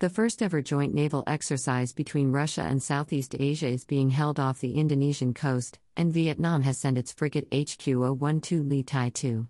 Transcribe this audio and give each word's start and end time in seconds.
The 0.00 0.08
first 0.08 0.40
ever 0.40 0.62
joint 0.62 0.94
naval 0.94 1.24
exercise 1.26 1.92
between 1.92 2.32
Russia 2.32 2.62
and 2.62 2.82
Southeast 2.82 3.36
Asia 3.38 3.66
is 3.66 3.84
being 3.84 4.08
held 4.08 4.40
off 4.40 4.58
the 4.58 4.76
Indonesian 4.76 5.34
coast, 5.34 5.78
and 5.94 6.10
Vietnam 6.10 6.62
has 6.62 6.78
sent 6.78 6.96
its 6.96 7.12
frigate 7.12 7.46
HQ 7.52 7.84
012 7.84 8.66
Ly 8.66 8.80
Thai 8.80 9.10
To. 9.10 9.48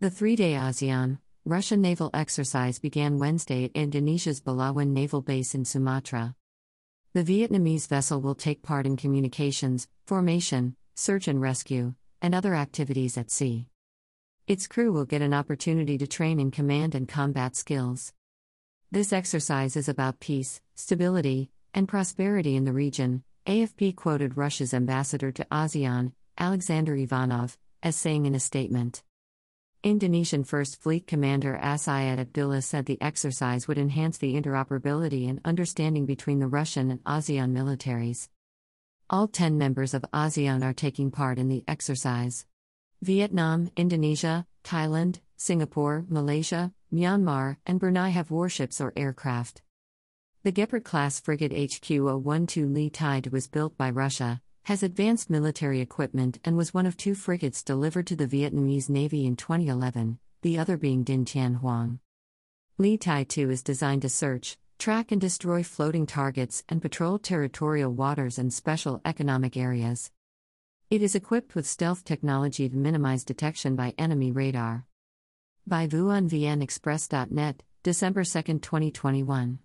The 0.00 0.10
three 0.10 0.34
day 0.34 0.54
ASEAN 0.54 1.18
Russia 1.44 1.76
naval 1.76 2.10
exercise 2.12 2.80
began 2.80 3.20
Wednesday 3.20 3.62
at 3.62 3.70
Indonesia's 3.76 4.40
Belawan 4.40 4.88
naval 4.88 5.22
base 5.22 5.54
in 5.54 5.64
Sumatra. 5.64 6.34
The 7.12 7.22
Vietnamese 7.22 7.86
vessel 7.86 8.20
will 8.20 8.34
take 8.34 8.62
part 8.62 8.86
in 8.86 8.96
communications, 8.96 9.86
formation, 10.04 10.74
search 10.96 11.28
and 11.28 11.40
rescue, 11.40 11.94
and 12.20 12.34
other 12.34 12.56
activities 12.56 13.16
at 13.16 13.30
sea. 13.30 13.68
Its 14.48 14.66
crew 14.66 14.90
will 14.90 15.04
get 15.04 15.22
an 15.22 15.32
opportunity 15.32 15.96
to 15.96 16.08
train 16.08 16.40
in 16.40 16.50
command 16.50 16.96
and 16.96 17.06
combat 17.06 17.54
skills. 17.54 18.12
This 18.92 19.12
exercise 19.12 19.76
is 19.76 19.88
about 19.88 20.18
peace, 20.18 20.60
stability, 20.74 21.52
and 21.72 21.86
prosperity 21.86 22.56
in 22.56 22.64
the 22.64 22.72
region, 22.72 23.22
AFP 23.46 23.94
quoted 23.94 24.36
Russia's 24.36 24.74
ambassador 24.74 25.30
to 25.30 25.46
ASEAN, 25.52 26.10
Alexander 26.36 26.96
Ivanov, 26.96 27.56
as 27.84 27.94
saying 27.94 28.26
in 28.26 28.34
a 28.34 28.40
statement. 28.40 29.04
Indonesian 29.84 30.42
First 30.42 30.82
Fleet 30.82 31.06
Commander 31.06 31.56
Arsyad 31.62 32.18
Abdullah 32.18 32.62
said 32.62 32.86
the 32.86 33.00
exercise 33.00 33.68
would 33.68 33.78
enhance 33.78 34.18
the 34.18 34.34
interoperability 34.34 35.30
and 35.30 35.40
understanding 35.44 36.04
between 36.04 36.40
the 36.40 36.48
Russian 36.48 36.90
and 36.90 37.04
ASEAN 37.04 37.52
militaries. 37.52 38.28
All 39.08 39.28
10 39.28 39.56
members 39.56 39.94
of 39.94 40.04
ASEAN 40.12 40.64
are 40.64 40.74
taking 40.74 41.12
part 41.12 41.38
in 41.38 41.46
the 41.46 41.62
exercise. 41.68 42.44
Vietnam, 43.00 43.70
Indonesia, 43.76 44.48
Thailand, 44.64 45.20
Singapore, 45.36 46.04
Malaysia, 46.08 46.72
Myanmar, 46.92 47.56
and 47.66 47.78
Brunei 47.78 48.08
have 48.08 48.30
warships 48.30 48.80
or 48.80 48.92
aircraft. 48.96 49.62
The 50.42 50.52
Gepard 50.52 50.84
class 50.84 51.20
frigate 51.20 51.52
HQ 51.52 51.86
012 51.86 52.56
Ly 52.56 52.88
Thai 52.88 53.22
was 53.30 53.46
built 53.46 53.76
by 53.76 53.90
Russia, 53.90 54.40
has 54.64 54.82
advanced 54.82 55.30
military 55.30 55.80
equipment, 55.80 56.38
and 56.44 56.56
was 56.56 56.74
one 56.74 56.86
of 56.86 56.96
two 56.96 57.14
frigates 57.14 57.62
delivered 57.62 58.06
to 58.06 58.16
the 58.16 58.26
Vietnamese 58.26 58.88
Navy 58.88 59.26
in 59.26 59.36
2011, 59.36 60.18
the 60.42 60.58
other 60.58 60.76
being 60.76 61.04
Dinh 61.04 61.24
Tiên 61.24 61.56
Hoang. 61.56 62.00
Ly 62.78 62.96
Thai 62.96 63.24
To 63.24 63.50
is 63.50 63.62
designed 63.62 64.02
to 64.02 64.08
search, 64.08 64.56
track, 64.78 65.12
and 65.12 65.20
destroy 65.20 65.62
floating 65.62 66.06
targets 66.06 66.64
and 66.68 66.80
patrol 66.80 67.18
territorial 67.18 67.92
waters 67.92 68.38
and 68.38 68.52
special 68.52 69.00
economic 69.04 69.56
areas. 69.56 70.10
It 70.88 71.02
is 71.02 71.14
equipped 71.14 71.54
with 71.54 71.66
stealth 71.66 72.04
technology 72.04 72.68
to 72.68 72.76
minimize 72.76 73.22
detection 73.22 73.76
by 73.76 73.94
enemy 73.98 74.32
radar. 74.32 74.86
By 75.66 75.86
Vuan 75.86 76.28
VN 76.28 76.62
Express.net, 76.62 77.62
December 77.82 78.24
2, 78.24 78.42
2021. 78.58 79.58